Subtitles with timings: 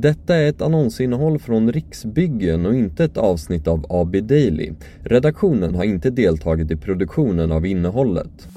[0.00, 4.72] Detta är ett annonsinnehåll från Riksbyggen och inte ett avsnitt av AB Daily.
[5.02, 8.48] Redaktionen har inte deltagit i produktionen av innehållet.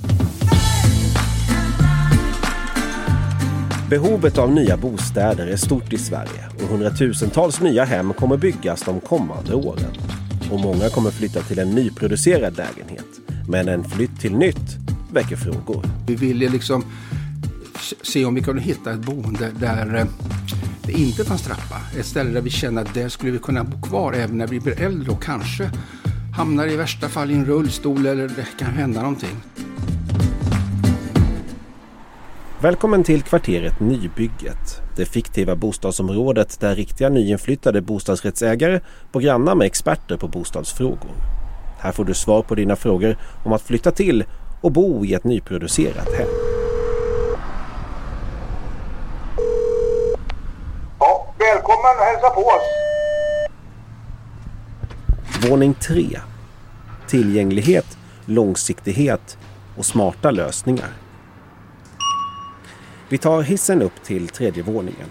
[3.90, 9.00] Behovet av nya bostäder är stort i Sverige och hundratusentals nya hem kommer byggas de
[9.00, 9.92] kommande åren.
[10.52, 13.08] Och många kommer flytta till en nyproducerad lägenhet.
[13.48, 14.78] Men en flytt till nytt
[15.14, 15.84] väcker frågor.
[16.08, 16.84] Vi ville liksom
[18.02, 20.06] se om vi kunde hitta ett boende där eh,
[20.92, 21.82] det inte fanns trappa.
[22.00, 24.60] Ett ställe där vi känner att där skulle vi kunna bo kvar även när vi
[24.60, 25.72] blir äldre och kanske
[26.38, 29.36] hamnar i värsta fall i en rullstol eller det kan hända någonting.
[32.62, 34.82] Välkommen till kvarteret Nybygget.
[34.96, 38.80] Det fiktiva bostadsområdet där riktiga nyinflyttade bostadsrättsägare
[39.12, 41.16] bor grannar med experter på bostadsfrågor.
[41.80, 44.24] Här får du svar på dina frågor om att flytta till
[44.62, 46.59] och bo i ett nyproducerat hem.
[51.70, 52.64] Välkommen och hälsa på oss.
[55.50, 56.20] Våning 3.
[57.08, 59.38] Tillgänglighet, långsiktighet
[59.78, 60.94] och smarta lösningar.
[63.10, 65.10] Vi tar hissen upp till tredje våningen.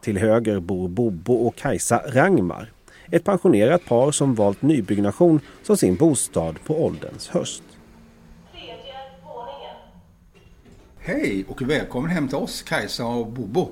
[0.00, 2.72] Till höger bor Bobo och Kajsa Rangmar.
[3.10, 7.62] Ett pensionerat par som valt nybyggnation som sin bostad på ålderns höst.
[10.98, 13.68] Hej och välkommen hem till oss Kajsa och Bobo.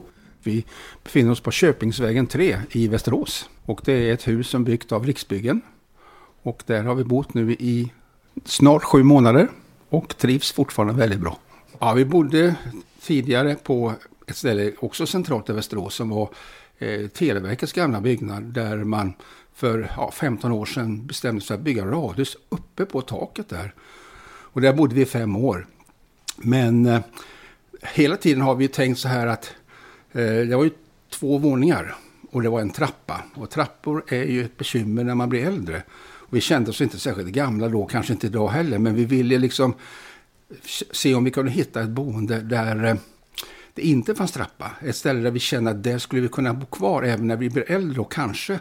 [0.47, 0.65] Vi
[1.05, 3.49] befinner oss på Köpingsvägen 3 i Västerås.
[3.65, 5.61] Och det är ett hus som byggt av Riksbyggen.
[6.43, 7.93] Och där har vi bott nu i
[8.45, 9.49] snart sju månader
[9.89, 11.39] och trivs fortfarande väldigt bra.
[11.79, 12.55] Ja, vi bodde
[13.01, 13.95] tidigare på
[14.27, 16.29] ett ställe också centralt i Västerås som var
[16.79, 19.15] eh, Televerkets gamla byggnad där man
[19.55, 23.75] för ja, 15 år sedan bestämde sig för att bygga radhus uppe på taket där.
[24.27, 25.67] Och där bodde vi i fem år.
[26.37, 27.01] Men eh,
[27.83, 29.55] hela tiden har vi tänkt så här att
[30.17, 30.71] Eh, det var ju
[31.11, 31.95] två våningar
[32.31, 33.23] och det var en trappa.
[33.35, 35.83] Och trappor är ju ett bekymmer när man blir äldre.
[35.99, 39.39] Och vi kände oss inte särskilt gamla då, kanske inte idag heller, men vi ville
[39.39, 39.75] liksom
[40.91, 42.95] se om vi kunde hitta ett boende där eh,
[43.75, 44.71] det inte fanns trappa.
[44.83, 47.51] Ett ställe där vi känner att där skulle vi kunna bo kvar även när vi
[47.51, 48.59] blir äldre och kanske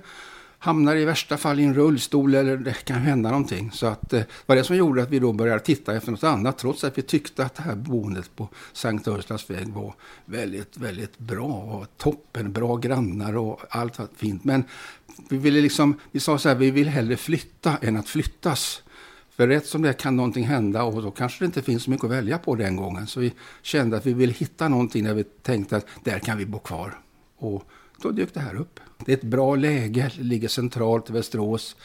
[0.66, 3.72] hamnar i värsta fall i en rullstol eller det kan hända någonting.
[3.72, 6.24] Så att eh, det var det som gjorde att vi då började titta efter något
[6.24, 9.94] annat trots att vi tyckte att det här boendet på Sankt Urslas väg var
[10.26, 14.44] väldigt, väldigt bra och toppen, bra grannar och allt var fint.
[14.44, 14.64] Men
[15.30, 18.84] vi ville liksom, vi sa så här, vi vill hellre flytta än att flyttas.
[19.30, 22.06] För rätt som det kan någonting hända och då kanske det inte finns så mycket
[22.06, 23.08] att välja på den gången.
[23.08, 26.46] Så vi kände att vi ville hitta någonting där vi tänkte att där kan vi
[26.46, 27.00] bo kvar.
[27.38, 27.64] Och
[28.02, 28.80] då dök det här upp.
[29.05, 31.75] Det är ett bra läge, det ligger centralt i Västerås,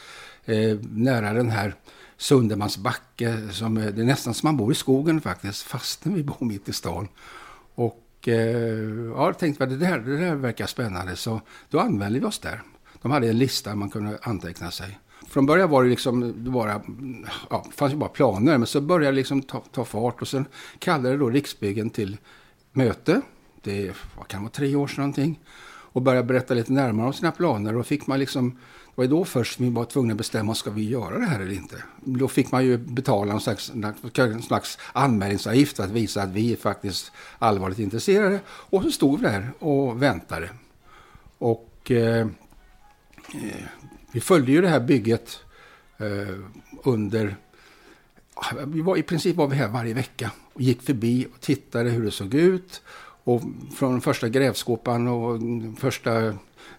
[0.45, 1.75] eh, nära den här
[2.17, 3.37] Sundemans backe.
[3.51, 6.73] Som, det är nästan som man bor i skogen faktiskt, fastän vi bor mitt i
[6.73, 7.07] stan.
[7.75, 8.35] Och eh,
[9.15, 12.39] ja, jag tänkte att det där, det där verkar spännande, så då använde vi oss
[12.39, 12.61] där.
[13.01, 14.99] De hade en lista man kunde anteckna sig.
[15.27, 16.81] Från början var det liksom bara,
[17.49, 20.45] ja, fanns ju bara planer, men så började det liksom ta, ta fart och sen
[20.79, 22.17] kallade då Riksbyggen till
[22.71, 23.21] möte.
[23.61, 25.39] Det var, kan vara, tre år sedan någonting
[25.91, 27.77] och började berätta lite närmare om sina planer.
[27.77, 28.57] Och fick man liksom, det
[28.95, 31.83] var då först vi var tvungna att bestämma, ska vi göra det här eller inte?
[32.03, 33.71] Då fick man ju betala en slags,
[34.15, 38.39] en slags anmälningsavgift för att visa att vi är faktiskt allvarligt intresserade.
[38.47, 40.49] Och så stod vi där och väntade.
[41.37, 42.27] Och eh, eh
[44.13, 45.39] vi följde ju det här bygget
[45.97, 46.35] eh,
[46.83, 47.35] under
[48.65, 52.03] vi var, I princip var vi här varje vecka och gick förbi och tittade hur
[52.03, 52.81] det såg ut.
[53.23, 53.41] Och
[53.75, 55.41] från första grävskopan och
[55.79, 56.11] första,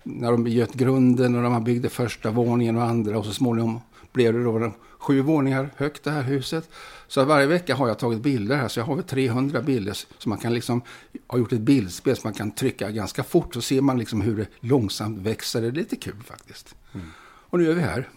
[0.02, 3.80] när de göt grunden och när man byggde första våningen och andra och så småningom
[4.12, 6.70] blev det då sju våningar högt det här huset.
[7.08, 10.28] Så varje vecka har jag tagit bilder här, så jag har väl 300 bilder så
[10.28, 10.82] man kan liksom,
[11.26, 14.36] har gjort ett bildspel så man kan trycka ganska fort så ser man liksom hur
[14.36, 15.60] det långsamt växer.
[15.60, 16.74] Det är lite kul faktiskt.
[16.94, 17.06] Mm.
[17.22, 18.08] Och nu är vi här.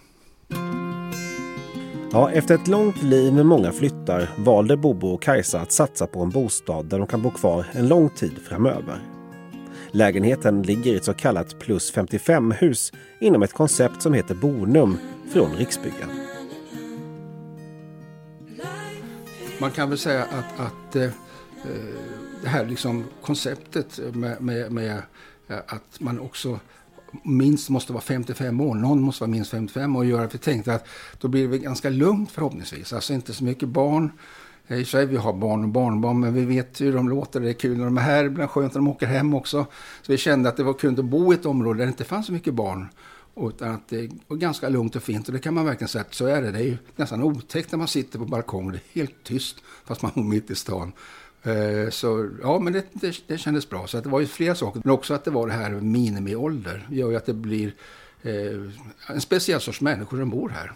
[2.16, 6.22] Ja, efter ett långt liv med många flyttar valde Bobo och Kajsa att satsa på
[6.22, 9.00] en bostad där de kan bo kvar en lång tid framöver.
[9.92, 14.98] Lägenheten ligger i ett så kallat plus 55-hus inom ett koncept som heter Bonum
[15.34, 16.10] från Riksbyggen.
[19.60, 21.12] Man kan väl säga att, att eh, eh
[22.44, 25.02] det här liksom konceptet med, med, med
[25.48, 26.60] att man också
[27.24, 28.76] minst måste vara 55 år.
[28.76, 30.28] Någon måste vara minst 55 år och göra.
[30.28, 30.88] Vi tänkte att
[31.20, 32.94] då blir det ganska lugnt förhoppningsvis.
[32.94, 34.12] Alltså inte så mycket barn.
[34.68, 37.40] Eh, I och vi har barn och barnbarn, men vi vet hur de låter.
[37.40, 39.66] Det är kul när de är här, ibland skönt när de åker hem också.
[40.02, 42.04] Så vi kände att det var kul att bo i ett område där det inte
[42.04, 42.88] fanns så mycket barn.
[43.38, 45.28] Utan att det var ganska lugnt och fint.
[45.28, 46.52] Och det kan man verkligen säga att så är det.
[46.52, 48.72] Det är ju nästan otäckt när man sitter på balkongen.
[48.72, 50.92] Det är helt tyst, fast man bor mitt i stan.
[51.46, 53.88] Eh, så ja, men det, det, det kändes bra.
[53.88, 54.82] Så att det var ju flera saker.
[54.84, 56.88] Men också att det var det här minimiålder.
[56.92, 57.74] gör ju att det blir
[58.22, 58.72] eh,
[59.10, 60.72] en speciell sorts människor som bor här.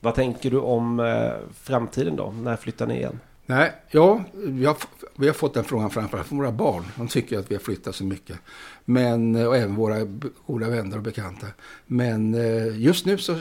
[0.00, 2.34] Vad tänker du om eh, framtiden då?
[2.42, 3.20] När flyttar ni igen?
[3.46, 4.76] Nej, ja, vi har,
[5.16, 6.84] vi har fått den frågan framförallt från våra barn.
[6.96, 8.38] De tycker att vi har flyttat så mycket.
[8.84, 10.04] Men, eh, och även våra
[10.46, 11.46] goda vänner och bekanta.
[11.86, 13.38] Men eh, just nu så,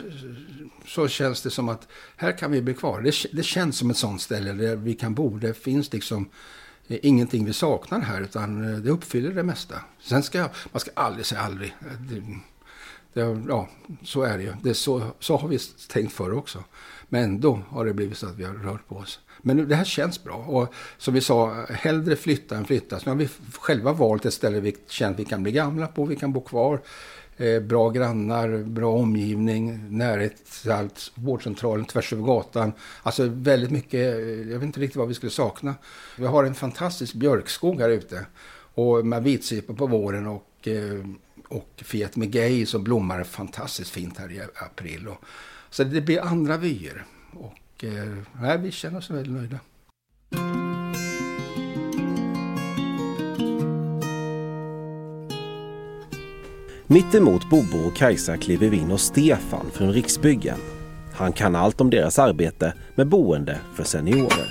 [0.86, 3.02] så känns det som att här kan vi bli kvar.
[3.02, 5.38] Det, det känns som ett sånt ställe där vi kan bo.
[5.38, 6.30] Det finns liksom
[6.88, 9.76] eh, ingenting vi saknar här utan det uppfyller det mesta.
[10.00, 11.76] Sen ska man ska aldrig säga aldrig.
[12.10, 12.24] Det,
[13.14, 13.70] det, ja,
[14.04, 14.54] så är det ju.
[14.64, 15.60] Det så, så har vi
[15.90, 16.64] tänkt förr också.
[17.10, 19.20] Men ändå har det blivit så att vi har rört på oss.
[19.42, 20.36] Men det här känns bra.
[20.36, 23.00] Och som vi sa, hellre flytta än flytta.
[23.00, 23.30] Så nu har vi
[23.60, 26.42] själva valt ett ställe vi känner att vi kan bli gamla på, vi kan bo
[26.42, 26.82] kvar.
[27.38, 32.74] Eh, bra grannar, bra omgivning, närhet till allt, vårdcentralen tvärs över gatan.
[33.04, 34.02] Alltså väldigt mycket,
[34.50, 35.76] jag vet inte riktigt vad vi skulle sakna.
[36.18, 38.26] Vi har en fantastisk björkskog här ute.
[38.74, 41.06] Och med vitsippor på våren och, eh,
[41.48, 45.08] och Fiat Megay som blommar fantastiskt fint här i april.
[45.08, 45.18] Och,
[45.70, 47.06] så det blir andra vyer.
[47.34, 49.60] Och eh, nej, vi känner oss väldigt nöjda.
[56.88, 60.58] Mittemot Bobo och Kajsa kliver vi in hos Stefan från Riksbyggen.
[61.14, 64.48] Han kan allt om deras arbete med boende för seniorer.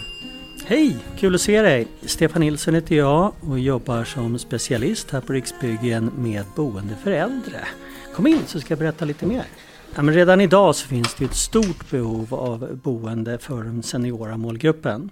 [0.64, 0.96] Hej!
[1.18, 1.86] Kul att se dig!
[2.02, 7.58] Stefan Nilsson heter jag och jobbar som specialist här på Riksbyggen med boende för äldre.
[8.14, 9.44] Kom in så ska jag berätta lite mer.
[9.94, 14.36] Ja, men redan idag så finns det ett stort behov av boende för den seniora
[14.36, 15.10] målgruppen.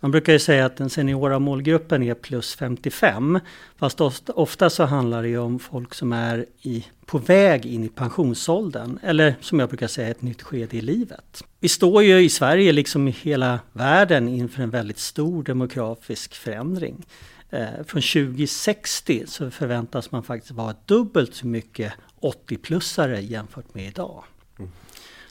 [0.00, 3.40] Man brukar ju säga att den seniora målgruppen är plus 55.
[3.76, 8.98] Fast ofta så handlar det om folk som är i, på väg in i pensionsåldern.
[9.02, 11.44] Eller som jag brukar säga, ett nytt skede i livet.
[11.60, 17.06] Vi står ju i Sverige, liksom i hela världen, inför en väldigt stor demografisk förändring.
[17.50, 24.24] Eh, från 2060 så förväntas man faktiskt vara dubbelt så mycket 80-plussare jämfört med idag.
[24.58, 24.70] Mm.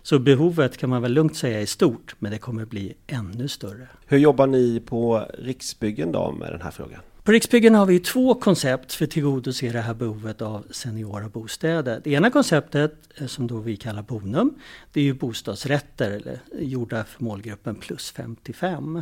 [0.02, 3.88] Så behovet kan man väl lugnt säga är stort, men det kommer bli ännu större.
[4.06, 7.00] Hur jobbar ni på Riksbyggen då med den här frågan?
[7.28, 12.02] På Riksbyggen har vi två koncept för att tillgodose det här behovet av seniora bostäder.
[12.04, 14.54] Det ena konceptet, eh, som då vi kallar Bonum,
[14.94, 19.02] det är ju bostadsrätter eller gjorda för målgruppen plus 55.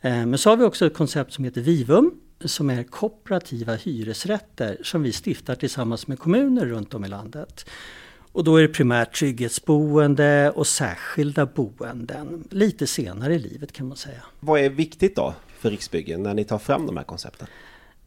[0.00, 4.78] Eh, men så har vi också ett koncept som heter Vivum som är kooperativa hyresrätter
[4.82, 7.70] som vi stiftar tillsammans med kommuner runt om i landet.
[8.32, 13.96] Och då är det primärt trygghetsboende och särskilda boenden lite senare i livet kan man
[13.96, 14.22] säga.
[14.40, 17.48] Vad är viktigt då för Riksbyggen när ni tar fram de här koncepten?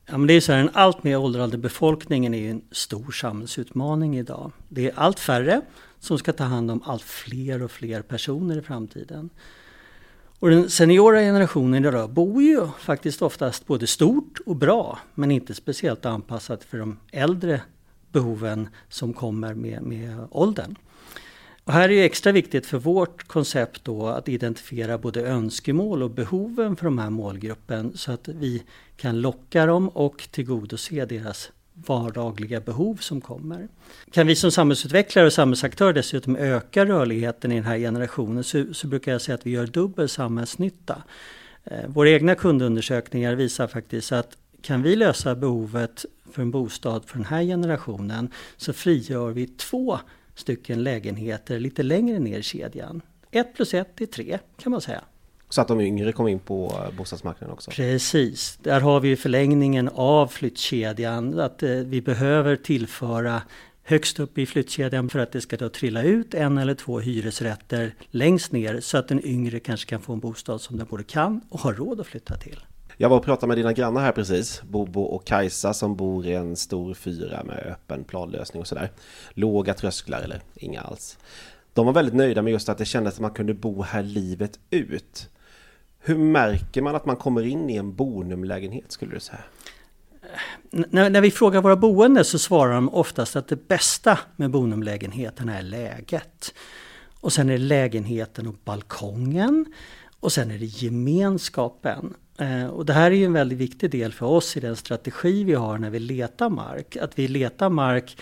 [0.06, 4.18] Ja, men det är så här, den allt mer åldrande befolkningen är en stor samhällsutmaning
[4.18, 4.52] idag.
[4.70, 5.62] Det är allt färre
[6.00, 9.30] som ska ta hand om allt fler och fler personer i framtiden.
[10.42, 15.54] Och den seniora generationen idag bor ju faktiskt oftast både stort och bra men inte
[15.54, 17.62] speciellt anpassat för de äldre
[18.12, 20.76] behoven som kommer med, med åldern.
[21.64, 26.12] Och här är det extra viktigt för vårt koncept då att identifiera både önskemål och
[26.12, 28.64] behoven för de här målgruppen så att vi
[28.98, 33.68] kan locka dem och tillgodose deras vardagliga behov som kommer.
[34.12, 38.88] Kan vi som samhällsutvecklare och samhällsaktörer dessutom öka rörligheten i den här generationen så, så
[38.88, 41.04] brukar jag säga att vi gör dubbel samhällsnytta.
[41.64, 47.18] Eh, våra egna kundundersökningar visar faktiskt att kan vi lösa behovet för en bostad för
[47.18, 50.00] den här generationen så frigör vi två
[50.36, 53.02] stycken lägenheter lite längre ner i kedjan.
[53.32, 55.02] Ett plus ett är tre kan man säga.
[55.52, 57.72] Så att de yngre kom in på eh, bostadsmarknaden också?
[57.72, 61.40] Precis, där har vi förlängningen av flyttkedjan.
[61.40, 63.42] Att eh, vi behöver tillföra
[63.84, 67.96] högst upp i flyttkedjan för att det ska då trilla ut en eller två hyresrätter
[68.12, 71.42] längst ner så att den yngre kanske kan få en bostad som den både kan
[71.50, 72.60] och har råd att flytta till.
[72.98, 76.34] Jag var och pratade med dina grannar här precis, Bobo och Kajsa som bor i
[76.34, 78.92] en stor fyra med öppen planlösning och sådär.
[79.34, 81.18] Låga trösklar eller inga alls.
[81.74, 84.60] De var väldigt nöjda med just att det kändes att man kunde bo här livet
[84.70, 85.30] ut.
[86.04, 89.44] Hur märker man att man kommer in i en bonumlägenhet skulle du säga?
[90.70, 95.50] När, när, vi frågar våra boende så svarar de oftast att det bästa med bonumlägenheten
[95.50, 96.54] är läget.
[97.20, 99.74] Och sen är det lägenheten och balkongen.
[100.20, 102.14] Och sen är det gemenskapen.
[102.38, 105.44] Eh, och det här är ju en väldigt viktig del för oss i den strategi
[105.44, 106.98] vi har när vi letar mark.
[106.98, 108.18] Att vi letar mark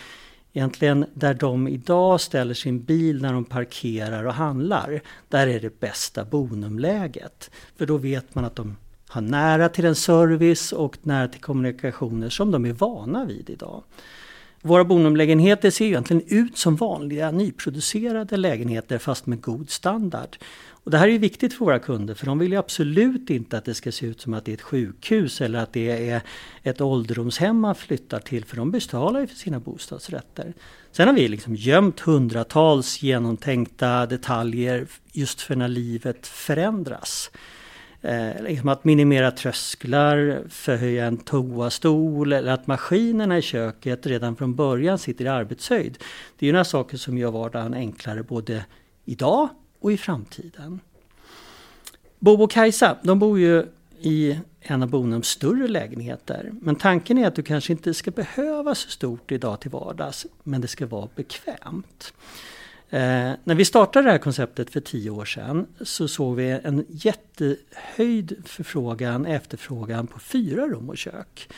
[0.53, 5.01] egentligen där de idag ställer sin bil när de parkerar och handlar.
[5.27, 7.51] Där är det bästa bonumläget.
[7.77, 8.77] För då vet man att de
[9.08, 13.84] har nära till en service och nära till kommunikationer som de är vana vid idag.
[14.62, 20.38] Våra bonumlägenheter ser egentligen ut som vanliga nyproducerade lägenheter fast med god standard.
[20.83, 23.65] Och det här är viktigt för våra kunder för de vill ju absolut inte att
[23.65, 26.21] det ska se ut som att det är ett sjukhus eller att det är
[26.63, 30.53] ett ålderdomshem man flyttar till för de betalar ju för sina bostadsrätter.
[30.91, 37.31] Sen har vi liksom gömt hundratals genomtänkta detaljer just för när livet förändras.
[38.01, 44.55] Eh, liksom att minimera trösklar, förhöja en toastol eller att maskinerna i köket redan från
[44.55, 45.98] början sitter i arbetshöjd.
[46.38, 48.65] Det är ju några saker som gör vardagen enklare både
[49.05, 50.79] idag och i framtiden.
[52.19, 53.65] Bobo och Kajsa, de bor ju
[54.01, 56.51] i en av Bonums större lägenheter.
[56.62, 60.62] Men tanken är att du kanske inte ska behöva så stort idag till vardags, men
[60.62, 62.13] det ska vara bekvämt.
[62.89, 66.86] Eh, när vi startade det här konceptet för tio år sedan så såg vi en
[66.89, 71.50] jättehöjd förfrågan, efterfrågan på fyra rum och kök.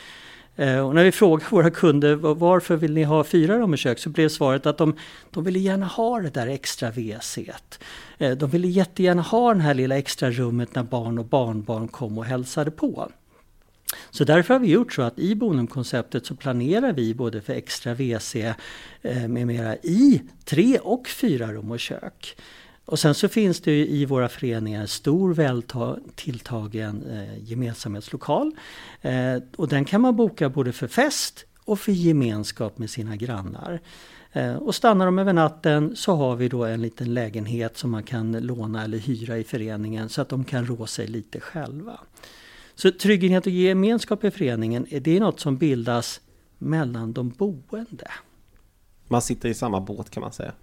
[0.56, 4.00] Eh, och när vi frågade våra kunder varför vill ni ha fyra rum och kök
[4.00, 4.96] så blev svaret att de,
[5.32, 7.38] de ville gärna ha det där extra WC.
[8.18, 12.18] Eh, de ville jättegärna ha det här lilla extra rummet när barn och barnbarn kom
[12.18, 13.12] och hälsade på.
[14.10, 17.94] Så därför har vi gjort så att i Bonumkonceptet så planerar vi både för extra
[17.94, 22.38] WC eh, med mera i tre och fyra rum och kök.
[22.86, 25.64] Och sen så finns det i våra föreningar stor väl
[26.16, 28.52] tilltagen eh, gemensamhetslokal.
[29.02, 33.82] Eh, och den kan man boka både för fest och för gemenskap med sina grannar.
[34.32, 38.04] Eh, och stannar de över natten så har vi då en liten lägenhet som man
[38.04, 42.00] kan låna eller hyra i föreningen så att de kan rå sig lite själva.
[42.76, 46.22] Så trygghet och gemenskap i föreningen, eh, det är något som bildas
[46.58, 48.12] mellan de boende.
[49.08, 50.54] Man sitter i samma båt kan man säga.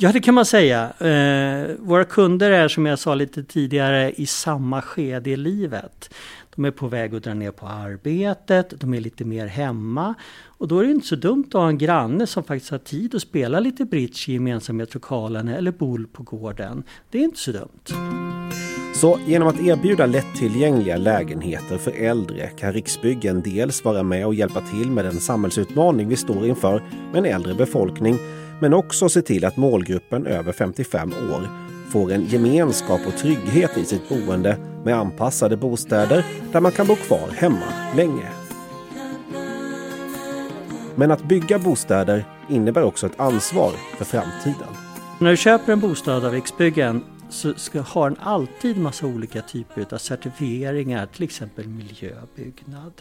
[0.00, 0.92] Ja, det kan man säga.
[0.98, 6.14] Eh, våra kunder är som jag sa lite tidigare i samma skede i livet.
[6.56, 10.14] De är på väg att dra ner på arbetet, de är lite mer hemma.
[10.58, 13.14] Och då är det inte så dumt att ha en granne som faktiskt har tid
[13.14, 16.82] att spela lite bridge i gemensamhetslokalen eller boule på gården.
[17.10, 17.98] Det är inte så dumt.
[18.94, 24.60] Så genom att erbjuda lättillgängliga lägenheter för äldre kan Riksbyggen dels vara med och hjälpa
[24.60, 28.18] till med den samhällsutmaning vi står inför med en äldre befolkning
[28.60, 31.48] men också se till att målgruppen över 55 år
[31.90, 36.96] får en gemenskap och trygghet i sitt boende med anpassade bostäder där man kan bo
[36.96, 38.28] kvar hemma länge.
[40.94, 44.68] Men att bygga bostäder innebär också ett ansvar för framtiden.
[45.20, 49.94] När du köper en bostad av Riksbyggen så ska, har den alltid massa olika typer
[49.94, 52.92] av certifieringar, till exempel miljöbyggnad.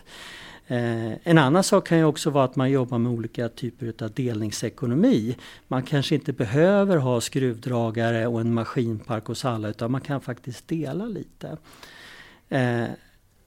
[0.68, 4.12] Eh, en annan sak kan ju också vara att man jobbar med olika typer av
[4.12, 5.38] delningsekonomi.
[5.68, 10.68] Man kanske inte behöver ha skruvdragare och en maskinpark hos alla utan man kan faktiskt
[10.68, 11.58] dela lite.
[12.50, 12.86] Eh,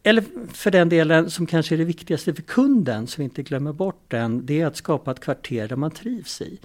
[0.03, 3.73] eller för den delen som kanske är det viktigaste för kunden, så vi inte glömmer
[3.73, 6.61] bort den, det är att skapa ett kvarter där man trivs i.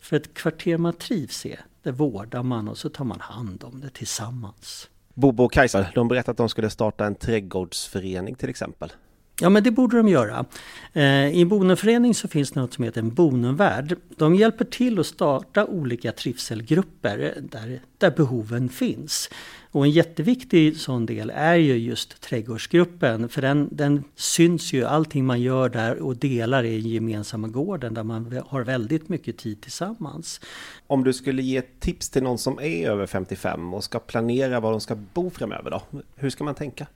[0.00, 3.80] För ett kvarter man trivs i, det vårdar man och så tar man hand om
[3.80, 4.88] det tillsammans.
[5.14, 8.92] Bobo och Kajsa, de berättade att de skulle starta en trädgårdsförening till exempel.
[9.40, 10.44] Ja men det borde de göra.
[10.92, 11.40] Eh, I
[11.84, 13.96] en så finns det något som heter en bonumvärd.
[14.16, 19.30] De hjälper till att starta olika trivselgrupper där, där behoven finns.
[19.70, 25.24] Och en jätteviktig sån del är ju just trädgårdsgruppen för den, den syns ju, allting
[25.24, 30.40] man gör där och delar i gemensamma gården där man har väldigt mycket tid tillsammans.
[30.86, 34.60] Om du skulle ge ett tips till någon som är över 55 och ska planera
[34.60, 35.82] var de ska bo framöver då,
[36.16, 36.86] hur ska man tänka?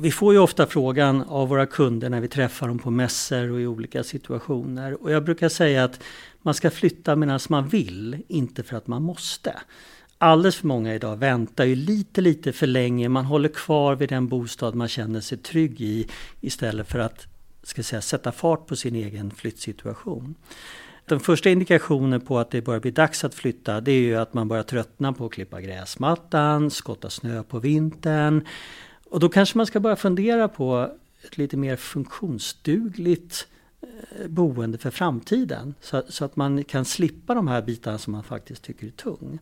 [0.00, 3.60] Vi får ju ofta frågan av våra kunder när vi träffar dem på mässor och
[3.60, 5.02] i olika situationer.
[5.02, 6.00] Och jag brukar säga att
[6.42, 9.60] man ska flytta medan man vill, inte för att man måste.
[10.18, 13.08] Alldeles för många idag väntar ju lite, lite för länge.
[13.08, 16.08] Man håller kvar vid den bostad man känner sig trygg i
[16.40, 17.26] istället för att
[17.62, 20.34] ska säga, sätta fart på sin egen flyttsituation.
[21.06, 24.34] Den första indikationen på att det börjar bli dags att flytta det är ju att
[24.34, 28.46] man börjar tröttna på att klippa gräsmattan, skotta snö på vintern.
[29.14, 30.90] Och då kanske man ska börja fundera på
[31.24, 33.46] ett lite mer funktionsdugligt
[33.80, 35.74] eh, boende för framtiden.
[35.80, 39.38] Så, så, att man kan slippa de här bitarna som man faktiskt tycker är tung.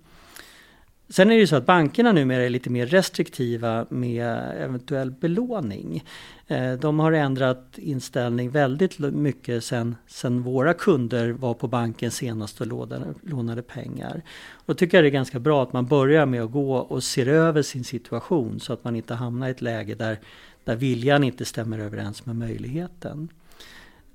[1.13, 6.05] Sen är det ju så att bankerna numera är lite mer restriktiva med eventuell belåning.
[6.47, 12.61] Eh, de har ändrat inställning väldigt mycket sen, sen våra kunder var på banken senast
[12.61, 14.23] och lånade, lånade pengar.
[14.67, 17.31] Och tycker jag det är ganska bra att man börjar med att gå och se
[17.31, 20.19] över sin situation så att man inte hamnar i ett läge där,
[20.65, 23.29] där viljan inte stämmer överens med möjligheten.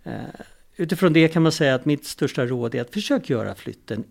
[0.03, 0.13] Eh,
[0.75, 4.03] utifrån det kan man säga att mitt största råd är att försök göra flytten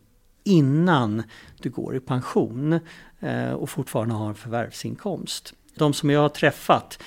[0.46, 1.22] innan
[1.60, 2.80] du går i pension
[3.20, 5.54] eh, och fortfarande har en förvärvsinkomst.
[5.74, 6.98] De som jag har träffat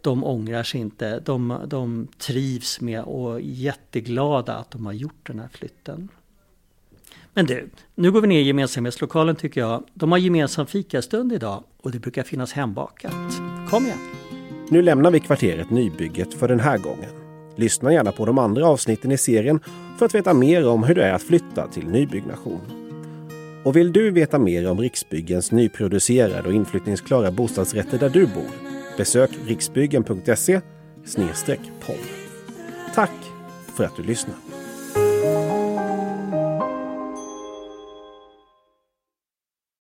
[0.00, 1.20] de ångrar sig inte.
[1.20, 6.08] De, de trivs med och är jätteglada att de har gjort den här flytten.
[7.34, 9.84] Men du, nu går vi ner i gemensamhetslokalen tycker jag.
[9.94, 13.40] De har gemensam fikastund idag och det brukar finnas hembakat.
[13.70, 13.98] Kom igen!
[14.70, 17.10] Nu lämnar vi kvarteret Nybygget för den här gången.
[17.56, 19.60] Lyssna gärna på de andra avsnitten i serien
[19.98, 22.77] för att veta mer om hur det är att flytta till nybyggnation.
[23.64, 28.50] Och vill du veta mer om Riksbyggens nyproducerade och inflyttningsklara bostadsrätter där du bor?
[28.96, 30.60] Besök riksbyggen.se
[31.86, 31.96] podd.
[32.94, 33.12] Tack
[33.76, 34.57] för att du lyssnar.